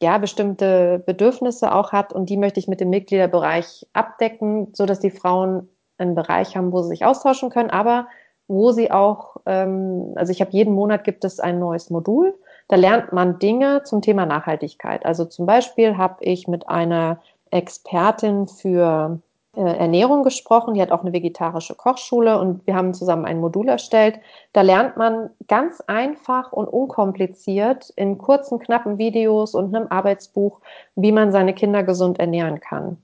[0.00, 5.00] ja, bestimmte Bedürfnisse auch hat und die möchte ich mit dem Mitgliederbereich abdecken, so dass
[5.00, 8.06] die Frauen einen Bereich haben, wo sie sich austauschen können, aber
[8.46, 12.38] wo sie auch, ähm, also ich habe jeden Monat gibt es ein neues Modul
[12.68, 15.04] da lernt man Dinge zum Thema Nachhaltigkeit.
[15.04, 19.20] Also zum Beispiel habe ich mit einer Expertin für
[19.56, 23.68] äh, Ernährung gesprochen, die hat auch eine vegetarische Kochschule und wir haben zusammen ein Modul
[23.68, 24.20] erstellt.
[24.52, 30.60] Da lernt man ganz einfach und unkompliziert in kurzen, knappen Videos und einem Arbeitsbuch,
[30.94, 32.98] wie man seine Kinder gesund ernähren kann.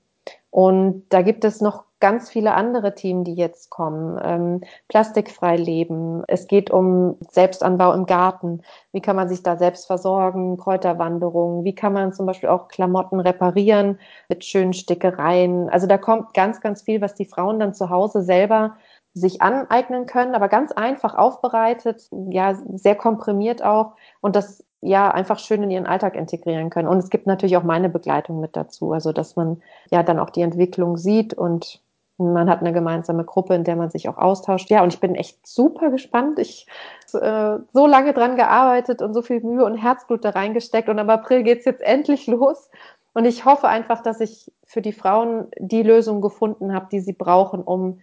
[0.51, 4.19] Und da gibt es noch ganz viele andere Themen, die jetzt kommen.
[4.23, 6.23] Ähm, plastikfrei leben.
[6.27, 8.61] Es geht um Selbstanbau im Garten.
[8.91, 10.57] Wie kann man sich da selbst versorgen?
[10.57, 11.63] Kräuterwanderung.
[11.63, 15.69] Wie kann man zum Beispiel auch Klamotten reparieren mit schönen Stickereien?
[15.69, 18.75] Also da kommt ganz, ganz viel, was die Frauen dann zu Hause selber
[19.13, 23.93] sich aneignen können, aber ganz einfach aufbereitet, ja, sehr komprimiert auch.
[24.19, 26.87] Und das ja einfach schön in ihren Alltag integrieren können.
[26.87, 30.29] Und es gibt natürlich auch meine Begleitung mit dazu, also dass man ja dann auch
[30.29, 31.81] die Entwicklung sieht und
[32.17, 34.69] man hat eine gemeinsame Gruppe, in der man sich auch austauscht.
[34.69, 36.39] Ja, und ich bin echt super gespannt.
[36.39, 36.67] Ich
[37.13, 40.89] äh, so lange dran gearbeitet und so viel Mühe und Herzblut da reingesteckt.
[40.89, 42.69] Und im April geht's jetzt endlich los.
[43.13, 47.13] Und ich hoffe einfach, dass ich für die Frauen die Lösung gefunden habe, die sie
[47.13, 48.01] brauchen, um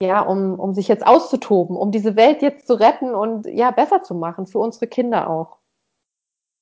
[0.00, 4.02] ja, um, um sich jetzt auszutoben, um diese Welt jetzt zu retten und ja, besser
[4.02, 5.58] zu machen, für unsere Kinder auch.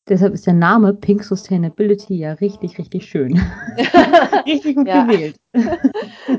[0.09, 3.35] Deshalb ist der Name Pink Sustainability ja richtig, richtig schön.
[4.47, 5.37] richtig gut gewählt.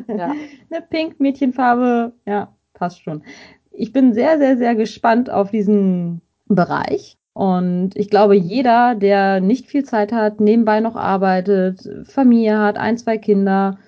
[0.07, 0.33] ja.
[0.69, 3.23] Eine Pink Mädchenfarbe, ja, passt schon.
[3.71, 7.17] Ich bin sehr, sehr, sehr gespannt auf diesen Bereich.
[7.33, 12.97] Und ich glaube, jeder, der nicht viel Zeit hat, nebenbei noch arbeitet, Familie hat, ein,
[12.97, 13.79] zwei Kinder,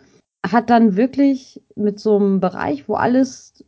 [0.45, 3.63] hat dann wirklich mit so einem Bereich, wo alles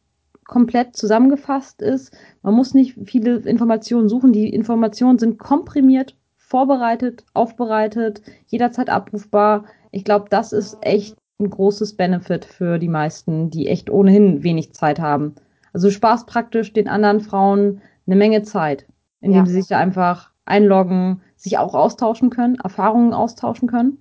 [0.46, 2.15] komplett zusammengefasst ist.
[2.48, 4.32] Man muss nicht viele Informationen suchen.
[4.32, 9.66] Die Informationen sind komprimiert, vorbereitet, aufbereitet, jederzeit abrufbar.
[9.92, 14.72] Ich glaube, das ist echt ein großes Benefit für die meisten, die echt ohnehin wenig
[14.72, 15.36] Zeit haben.
[15.74, 18.86] Also Spaß praktisch den anderen Frauen eine Menge Zeit,
[19.20, 19.46] indem ja.
[19.46, 23.98] sie sich da einfach einloggen, sich auch austauschen können, Erfahrungen austauschen können.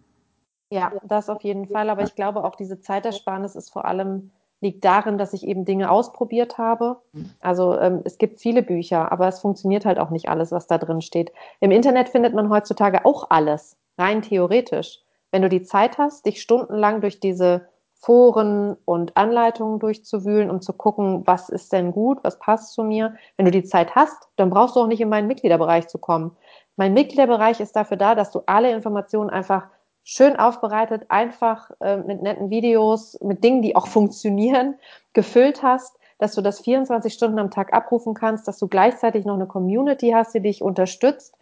[0.71, 1.91] Ja, das auf jeden Fall.
[1.91, 5.91] Aber ich glaube auch, diese Zeitersparnis ist vor allem liegt darin, dass ich eben Dinge
[5.91, 6.97] ausprobiert habe.
[7.41, 10.79] Also ähm, es gibt viele Bücher, aber es funktioniert halt auch nicht alles, was da
[10.79, 11.33] drin steht.
[11.61, 15.01] Im Internet findet man heutzutage auch alles, rein theoretisch.
[15.31, 20.73] Wenn du die Zeit hast, dich stundenlang durch diese Foren und Anleitungen durchzuwühlen, um zu
[20.73, 23.15] gucken, was ist denn gut, was passt zu mir.
[23.37, 26.37] Wenn du die Zeit hast, dann brauchst du auch nicht in meinen Mitgliederbereich zu kommen.
[26.77, 29.69] Mein Mitgliederbereich ist dafür da, dass du alle Informationen einfach
[30.07, 34.77] schön aufbereitet, einfach äh, mit netten Videos, mit Dingen, die auch funktionieren,
[35.13, 39.35] gefüllt hast, dass du das 24 Stunden am Tag abrufen kannst, dass du gleichzeitig noch
[39.35, 41.35] eine Community hast, die dich unterstützt.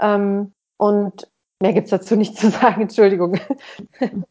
[0.00, 1.28] Ähm, und
[1.62, 3.38] Mehr gibt's dazu nicht zu sagen, Entschuldigung.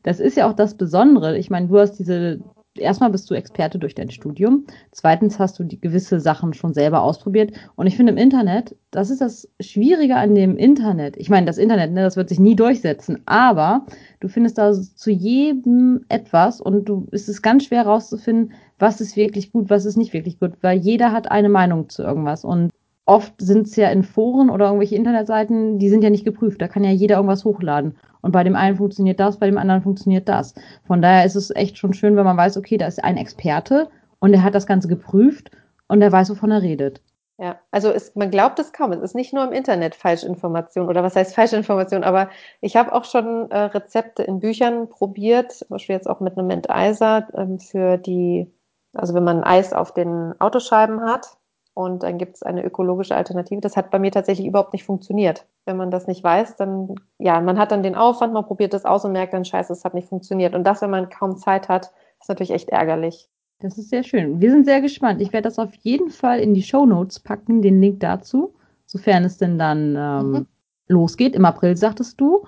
[0.03, 1.37] Das ist ja auch das Besondere.
[1.37, 2.41] Ich meine, du hast diese,
[2.77, 7.01] erstmal bist du Experte durch dein Studium, zweitens hast du die gewisse Sachen schon selber
[7.03, 7.51] ausprobiert.
[7.75, 11.17] Und ich finde im Internet, das ist das Schwierige an dem Internet.
[11.17, 13.85] Ich meine, das Internet, ne, das wird sich nie durchsetzen, aber
[14.19, 19.15] du findest da zu jedem etwas und du ist es ganz schwer herauszufinden, was ist
[19.15, 22.43] wirklich gut, was ist nicht wirklich gut, weil jeder hat eine Meinung zu irgendwas.
[22.43, 22.71] Und
[23.05, 26.61] oft sind es ja in Foren oder irgendwelche Internetseiten, die sind ja nicht geprüft.
[26.61, 27.97] Da kann ja jeder irgendwas hochladen.
[28.21, 30.53] Und bei dem einen funktioniert das, bei dem anderen funktioniert das.
[30.85, 33.89] Von daher ist es echt schon schön, wenn man weiß, okay, da ist ein Experte
[34.19, 35.51] und der hat das Ganze geprüft
[35.87, 37.01] und der weiß, wovon er redet.
[37.41, 38.91] Ja, also es, man glaubt es kaum.
[38.91, 42.29] Es ist nicht nur im Internet Falschinformation oder was heißt Falschinformation, aber
[42.61, 46.51] ich habe auch schon äh, Rezepte in Büchern probiert, zum Beispiel jetzt auch mit einem
[46.51, 48.53] Enteiser ähm, für die,
[48.93, 51.39] also wenn man Eis auf den Autoscheiben hat,
[51.73, 53.61] und dann gibt es eine ökologische Alternative.
[53.61, 55.45] Das hat bei mir tatsächlich überhaupt nicht funktioniert.
[55.65, 58.83] Wenn man das nicht weiß, dann, ja, man hat dann den Aufwand, man probiert das
[58.83, 60.53] aus und merkt dann, scheiße, es hat nicht funktioniert.
[60.53, 63.29] Und das, wenn man kaum Zeit hat, ist natürlich echt ärgerlich.
[63.59, 64.41] Das ist sehr schön.
[64.41, 65.21] Wir sind sehr gespannt.
[65.21, 68.53] Ich werde das auf jeden Fall in die Show Notes packen, den Link dazu,
[68.85, 70.47] sofern es denn dann ähm, mhm.
[70.87, 71.35] losgeht.
[71.35, 72.43] Im April sagtest du.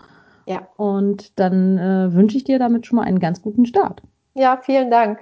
[0.46, 0.68] Ja.
[0.76, 4.02] Und dann äh, wünsche ich dir damit schon mal einen ganz guten Start.
[4.34, 5.22] Ja, vielen Dank.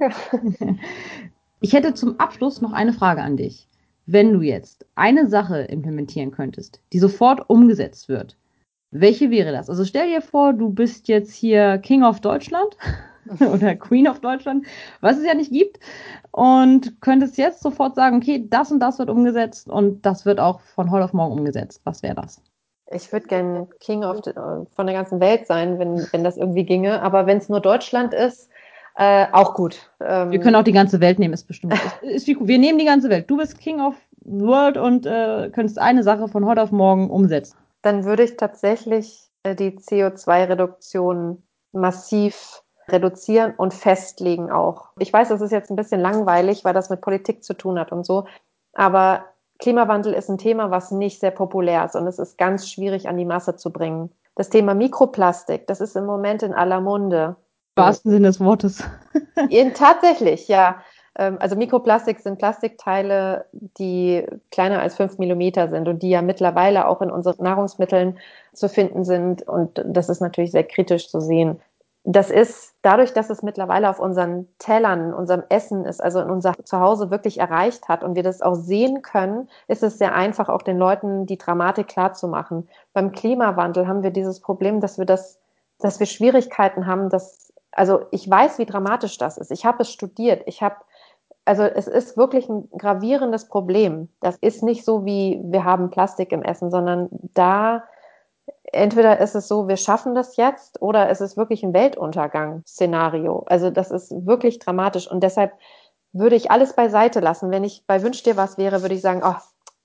[1.59, 3.67] ich hätte zum Abschluss noch eine Frage an dich
[4.11, 8.37] wenn du jetzt eine Sache implementieren könntest, die sofort umgesetzt wird,
[8.91, 9.69] welche wäre das?
[9.69, 12.75] Also stell dir vor, du bist jetzt hier King of Deutschland
[13.39, 14.65] oder Queen of Deutschland,
[14.99, 15.79] was es ja nicht gibt,
[16.31, 20.59] und könntest jetzt sofort sagen, okay, das und das wird umgesetzt und das wird auch
[20.59, 21.81] von heute auf morgen umgesetzt.
[21.85, 22.41] Was wäre das?
[22.93, 24.31] Ich würde gern King of the,
[24.75, 27.01] von der ganzen Welt sein, wenn, wenn das irgendwie ginge.
[27.01, 28.49] Aber wenn es nur Deutschland ist,
[28.95, 29.89] äh, auch gut.
[29.99, 31.73] Ähm, wir können auch die ganze Welt nehmen, ist bestimmt.
[32.01, 33.29] ist, ist wir nehmen die ganze Welt.
[33.29, 37.57] Du bist King of World und äh, könntest eine Sache von heute auf morgen umsetzen.
[37.81, 44.89] Dann würde ich tatsächlich äh, die CO2-Reduktion massiv reduzieren und festlegen auch.
[44.99, 47.91] Ich weiß, das ist jetzt ein bisschen langweilig, weil das mit Politik zu tun hat
[47.91, 48.25] und so.
[48.73, 49.25] Aber
[49.59, 53.17] Klimawandel ist ein Thema, was nicht sehr populär ist und es ist ganz schwierig an
[53.17, 54.11] die Masse zu bringen.
[54.35, 57.35] Das Thema Mikroplastik, das ist im Moment in aller Munde
[57.75, 58.83] wahrsten Sinne des Wortes.
[59.73, 60.81] tatsächlich, ja.
[61.17, 66.87] Ähm, also Mikroplastik sind Plastikteile, die kleiner als fünf Millimeter sind und die ja mittlerweile
[66.87, 68.17] auch in unseren Nahrungsmitteln
[68.53, 69.47] zu finden sind.
[69.47, 71.59] Und das ist natürlich sehr kritisch zu sehen.
[72.03, 76.53] Das ist dadurch, dass es mittlerweile auf unseren Tellern, unserem Essen ist, also in unser
[76.63, 80.63] Zuhause wirklich erreicht hat und wir das auch sehen können, ist es sehr einfach, auch
[80.63, 82.67] den Leuten die Dramatik klarzumachen.
[82.93, 85.39] Beim Klimawandel haben wir dieses Problem, dass wir das,
[85.77, 89.51] dass wir Schwierigkeiten haben, das also ich weiß, wie dramatisch das ist.
[89.51, 90.43] Ich habe es studiert.
[90.45, 90.75] Ich habe,
[91.45, 94.09] also es ist wirklich ein gravierendes Problem.
[94.19, 97.83] Das ist nicht so wie wir haben Plastik im Essen, sondern da
[98.63, 103.43] entweder ist es so, wir schaffen das jetzt, oder es ist wirklich ein Weltuntergang-Szenario.
[103.47, 105.53] Also das ist wirklich dramatisch und deshalb
[106.13, 107.51] würde ich alles beiseite lassen.
[107.51, 109.35] Wenn ich bei Wünsch dir was wäre, würde ich sagen, oh,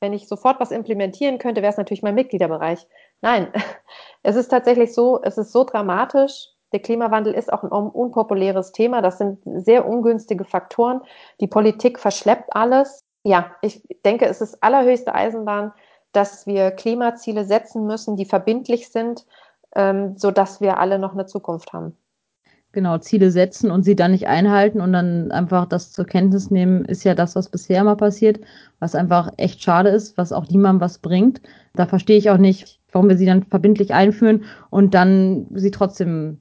[0.01, 2.87] wenn ich sofort was implementieren könnte, wäre es natürlich mein Mitgliederbereich.
[3.23, 3.49] Nein,
[4.23, 9.03] es ist tatsächlich so, es ist so dramatisch, der Klimawandel ist auch ein unpopuläres Thema.
[9.03, 11.01] Das sind sehr ungünstige Faktoren.
[11.41, 13.05] Die Politik verschleppt alles.
[13.23, 15.73] Ja, ich denke, es ist allerhöchste Eisenbahn,
[16.13, 19.27] dass wir Klimaziele setzen müssen, die verbindlich sind,
[19.75, 21.97] ähm, sodass wir alle noch eine Zukunft haben.
[22.73, 26.85] Genau, Ziele setzen und sie dann nicht einhalten und dann einfach das zur Kenntnis nehmen,
[26.85, 28.41] ist ja das, was bisher immer passiert,
[28.81, 31.41] was einfach echt schade ist, was auch niemandem was bringt.
[31.75, 36.41] Da verstehe ich auch nicht, warum wir sie dann verbindlich einführen und dann sie trotzdem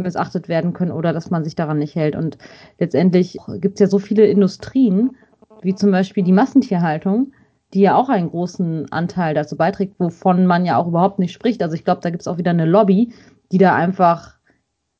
[0.00, 2.16] missachtet werden können oder dass man sich daran nicht hält.
[2.16, 2.38] Und
[2.78, 5.16] letztendlich gibt es ja so viele Industrien,
[5.62, 7.32] wie zum Beispiel die Massentierhaltung,
[7.74, 11.62] die ja auch einen großen Anteil dazu beiträgt, wovon man ja auch überhaupt nicht spricht.
[11.62, 13.12] Also ich glaube, da gibt es auch wieder eine Lobby,
[13.52, 14.38] die da einfach,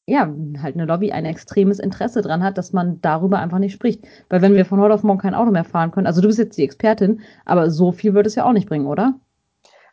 [0.06, 0.32] ja,
[0.62, 4.04] halt eine Lobby, ein extremes Interesse dran hat, dass man darüber einfach nicht spricht.
[4.28, 6.38] Weil wenn wir von heute auf morgen kein Auto mehr fahren können, also du bist
[6.38, 9.14] jetzt die Expertin, aber so viel würde es ja auch nicht bringen, oder?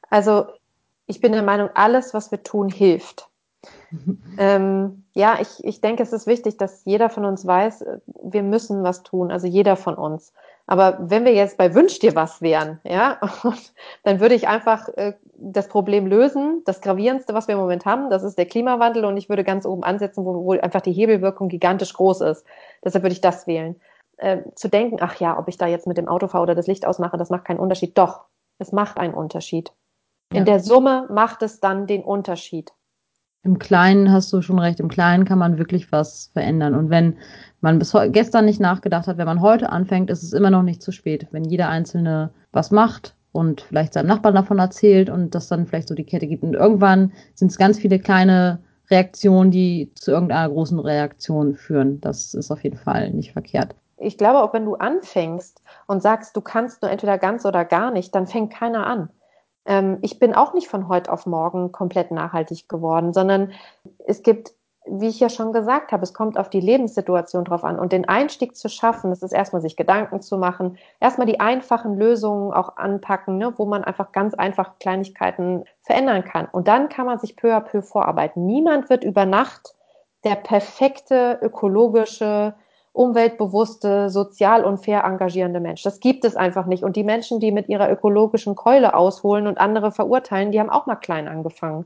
[0.09, 0.45] Also
[1.07, 3.26] ich bin der Meinung, alles, was wir tun, hilft.
[4.37, 7.85] Ähm, ja, ich, ich denke, es ist wichtig, dass jeder von uns weiß,
[8.23, 10.33] wir müssen was tun, also jeder von uns.
[10.69, 13.19] Aber wenn wir jetzt bei Wünsch dir was wären, ja,
[14.03, 16.61] dann würde ich einfach äh, das Problem lösen.
[16.65, 19.65] Das gravierendste, was wir im Moment haben, das ist der Klimawandel und ich würde ganz
[19.65, 22.45] oben ansetzen, wo, wo einfach die Hebelwirkung gigantisch groß ist.
[22.83, 23.79] Deshalb würde ich das wählen.
[24.17, 26.67] Äh, zu denken, ach ja, ob ich da jetzt mit dem Auto fahre oder das
[26.67, 27.97] Licht ausmache, das macht keinen Unterschied.
[27.97, 28.25] Doch,
[28.59, 29.71] es macht einen Unterschied.
[30.33, 30.39] Ja.
[30.39, 32.73] In der Summe macht es dann den Unterschied.
[33.47, 36.75] Im Kleinen hast du schon recht, im Kleinen kann man wirklich was verändern.
[36.75, 37.15] Und wenn
[37.61, 40.81] man bis gestern nicht nachgedacht hat, wenn man heute anfängt, ist es immer noch nicht
[40.81, 41.27] zu spät.
[41.31, 45.87] Wenn jeder Einzelne was macht und vielleicht seinem Nachbarn davon erzählt und das dann vielleicht
[45.87, 46.43] so die Kette gibt.
[46.43, 48.59] Und irgendwann sind es ganz viele kleine
[48.91, 52.01] Reaktionen, die zu irgendeiner großen Reaktion führen.
[52.01, 53.75] Das ist auf jeden Fall nicht verkehrt.
[53.95, 57.91] Ich glaube, auch wenn du anfängst und sagst, du kannst nur entweder ganz oder gar
[57.91, 59.09] nicht, dann fängt keiner an.
[59.67, 63.51] Ähm, ich bin auch nicht von heute auf morgen komplett nachhaltig geworden, sondern
[64.05, 64.53] es gibt
[64.89, 67.79] wie ich ja schon gesagt habe, es kommt auf die Lebenssituation drauf an.
[67.79, 71.97] Und den Einstieg zu schaffen, das ist erstmal sich Gedanken zu machen, erstmal die einfachen
[71.97, 76.47] Lösungen auch anpacken, ne, wo man einfach ganz einfach Kleinigkeiten verändern kann.
[76.51, 78.45] Und dann kann man sich peu à peu vorarbeiten.
[78.45, 79.75] Niemand wird über Nacht
[80.23, 82.53] der perfekte, ökologische,
[82.97, 85.83] umweltbewusste, sozial und fair engagierende Mensch.
[85.83, 86.83] Das gibt es einfach nicht.
[86.83, 90.85] Und die Menschen, die mit ihrer ökologischen Keule ausholen und andere verurteilen, die haben auch
[90.85, 91.85] mal klein angefangen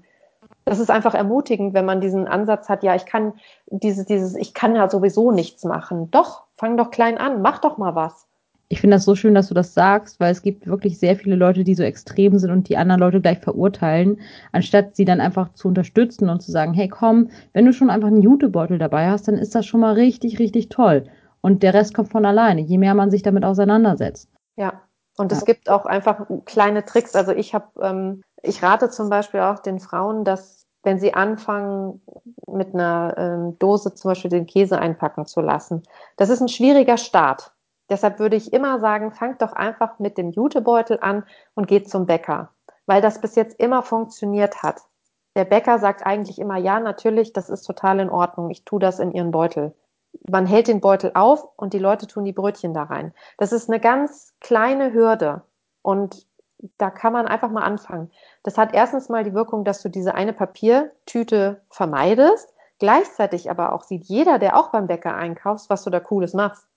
[0.66, 3.34] das ist einfach ermutigend, wenn man diesen Ansatz hat, ja, ich kann
[3.68, 6.12] dieses, dieses, ich kann ja sowieso nichts machen.
[6.12, 8.28] Doch, fang doch klein an, mach doch mal was.
[8.72, 11.36] Ich finde das so schön, dass du das sagst, weil es gibt wirklich sehr viele
[11.36, 14.22] Leute, die so extrem sind und die anderen Leute gleich verurteilen,
[14.54, 18.08] anstatt sie dann einfach zu unterstützen und zu sagen, hey komm, wenn du schon einfach
[18.08, 21.04] einen Jutebeutel dabei hast, dann ist das schon mal richtig, richtig toll.
[21.42, 24.30] Und der Rest kommt von alleine, je mehr man sich damit auseinandersetzt.
[24.56, 24.82] Ja,
[25.18, 25.38] und ja.
[25.38, 27.14] es gibt auch einfach kleine Tricks.
[27.14, 32.02] Also ich habe ähm, ich rate zum Beispiel auch den Frauen, dass wenn sie anfangen,
[32.48, 35.84] mit einer ähm, Dose zum Beispiel den Käse einpacken zu lassen,
[36.16, 37.52] das ist ein schwieriger Start.
[37.92, 41.26] Deshalb würde ich immer sagen, fangt doch einfach mit dem Jutebeutel an
[41.56, 42.50] und geht zum Bäcker,
[42.86, 44.82] weil das bis jetzt immer funktioniert hat.
[45.36, 49.00] Der Bäcker sagt eigentlich immer, ja, natürlich, das ist total in Ordnung, ich tue das
[49.00, 49.76] in ihren Beutel.
[50.30, 53.14] Man hält den Beutel auf und die Leute tun die Brötchen da rein.
[53.38, 55.42] Das ist eine ganz kleine Hürde
[55.82, 56.26] und
[56.78, 58.10] da kann man einfach mal anfangen.
[58.44, 62.54] Das hat erstens mal die Wirkung, dass du diese eine Papiertüte vermeidest.
[62.80, 66.71] Gleichzeitig aber auch sieht jeder, der auch beim Bäcker einkaufst, was du da Cooles machst.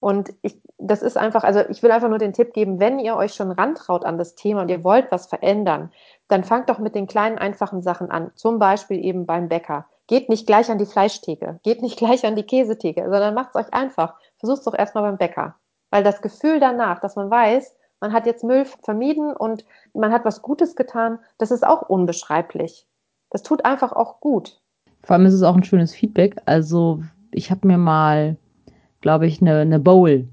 [0.00, 3.16] Und ich, das ist einfach, also ich will einfach nur den Tipp geben, wenn ihr
[3.16, 5.92] euch schon rantraut an das Thema und ihr wollt was verändern,
[6.28, 8.30] dann fangt doch mit den kleinen, einfachen Sachen an.
[8.34, 9.86] Zum Beispiel eben beim Bäcker.
[10.06, 13.66] Geht nicht gleich an die Fleischtheke, geht nicht gleich an die Käsetheke, sondern macht es
[13.66, 14.14] euch einfach.
[14.38, 15.56] Versucht es doch erstmal beim Bäcker.
[15.90, 20.24] Weil das Gefühl danach, dass man weiß, man hat jetzt Müll vermieden und man hat
[20.24, 22.86] was Gutes getan, das ist auch unbeschreiblich.
[23.28, 24.60] Das tut einfach auch gut.
[25.02, 26.36] Vor allem ist es auch ein schönes Feedback.
[26.46, 28.36] Also ich habe mir mal,
[29.00, 30.28] glaube ich, eine, eine Bowl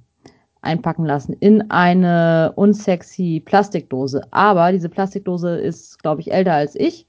[0.61, 4.21] einpacken lassen in eine unsexy Plastikdose.
[4.31, 7.07] Aber diese Plastikdose ist, glaube ich, älter als ich.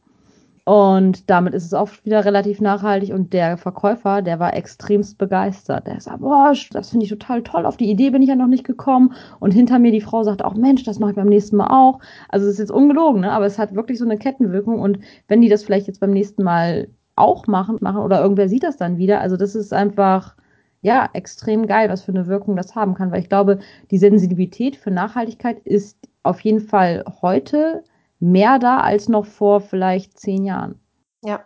[0.65, 3.15] Und damit ist es auch wieder relativ nachhaltig.
[3.15, 5.87] Und der Verkäufer, der war extremst begeistert.
[5.87, 7.65] Der sagt, boah, das finde ich total toll.
[7.65, 9.15] Auf die Idee bin ich ja noch nicht gekommen.
[9.41, 12.01] Und hinter mir die Frau sagt auch, Mensch, das mache ich beim nächsten Mal auch.
[12.29, 13.33] Also es ist jetzt ungelogen, ne?
[13.33, 14.79] aber es hat wirklich so eine Kettenwirkung.
[14.79, 18.63] Und wenn die das vielleicht jetzt beim nächsten Mal auch machen, machen oder irgendwer sieht
[18.63, 20.37] das dann wieder, also das ist einfach,
[20.81, 23.11] ja, extrem geil, was für eine Wirkung das haben kann.
[23.11, 23.59] Weil ich glaube,
[23.91, 27.85] die Sensibilität für Nachhaltigkeit ist auf jeden Fall heute
[28.21, 30.81] mehr da als noch vor vielleicht zehn Jahren.
[31.25, 31.43] Ja.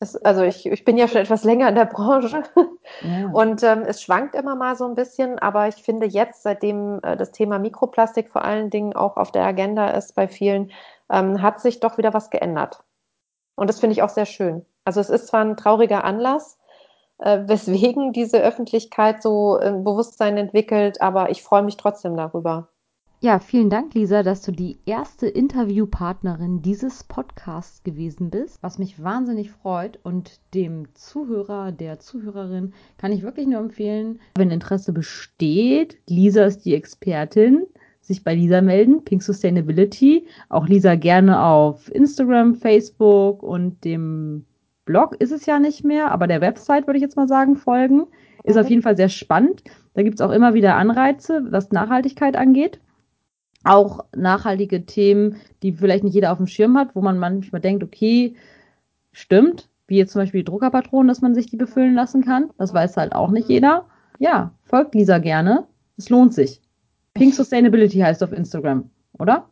[0.00, 2.42] Das, also ich, ich bin ja schon etwas länger in der Branche
[3.02, 3.28] ja.
[3.32, 7.16] und ähm, es schwankt immer mal so ein bisschen, aber ich finde jetzt, seitdem äh,
[7.16, 10.72] das Thema Mikroplastik vor allen Dingen auch auf der Agenda ist bei vielen,
[11.08, 12.82] ähm, hat sich doch wieder was geändert.
[13.54, 14.66] Und das finde ich auch sehr schön.
[14.84, 16.58] Also es ist zwar ein trauriger Anlass,
[17.22, 22.68] äh, weswegen diese Öffentlichkeit so ein äh, Bewusstsein entwickelt, aber ich freue mich trotzdem darüber.
[23.20, 29.00] Ja, vielen Dank, Lisa, dass du die erste Interviewpartnerin dieses Podcasts gewesen bist, was mich
[29.00, 30.00] wahnsinnig freut.
[30.02, 36.64] Und dem Zuhörer, der Zuhörerin kann ich wirklich nur empfehlen, wenn Interesse besteht, Lisa ist
[36.64, 37.64] die Expertin,
[38.00, 40.26] sich bei Lisa melden, Pink Sustainability.
[40.48, 44.46] Auch Lisa gerne auf Instagram, Facebook und dem
[44.84, 48.06] Blog ist es ja nicht mehr, aber der Website würde ich jetzt mal sagen, folgen.
[48.44, 49.62] Ist auf jeden Fall sehr spannend.
[49.94, 52.80] Da gibt es auch immer wieder Anreize, was Nachhaltigkeit angeht
[53.64, 57.82] auch nachhaltige Themen, die vielleicht nicht jeder auf dem Schirm hat, wo man manchmal denkt,
[57.84, 58.34] okay,
[59.12, 62.50] stimmt, wie jetzt zum Beispiel die Druckerpatronen, dass man sich die befüllen lassen kann.
[62.58, 63.86] Das weiß halt auch nicht jeder.
[64.18, 65.66] Ja, folgt Lisa gerne.
[65.96, 66.60] Es lohnt sich.
[67.14, 69.48] Pink Sustainability heißt auf Instagram, oder?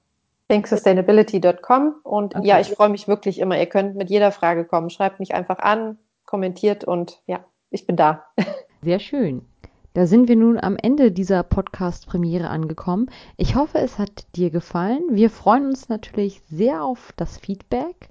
[0.50, 2.46] thinksustainability.com und okay.
[2.46, 3.58] ja, ich freue mich wirklich immer.
[3.58, 4.90] Ihr könnt mit jeder Frage kommen.
[4.90, 8.24] Schreibt mich einfach an, kommentiert und ja, ich bin da.
[8.82, 9.42] Sehr schön.
[9.92, 13.10] Da sind wir nun am Ende dieser Podcast-Premiere angekommen.
[13.36, 15.02] Ich hoffe, es hat dir gefallen.
[15.10, 18.08] Wir freuen uns natürlich sehr auf das Feedback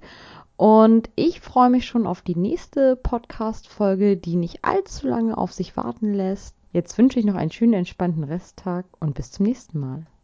[0.58, 5.74] und ich freue mich schon auf die nächste Podcast-Folge, die nicht allzu lange auf sich
[5.74, 6.54] warten lässt.
[6.72, 10.06] Jetzt wünsche ich noch einen schönen, entspannten Resttag und bis zum nächsten Mal.